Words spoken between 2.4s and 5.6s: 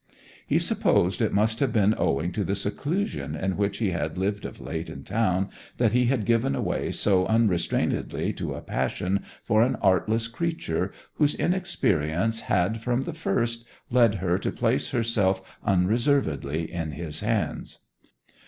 the seclusion in which he had lived of late in town